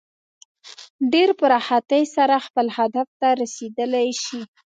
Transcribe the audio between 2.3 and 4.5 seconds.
خپل هدف ته رسېدلی شي.